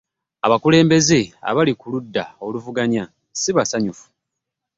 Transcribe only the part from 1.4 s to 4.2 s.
abali ku ludda oluvuganya sibasanyufu.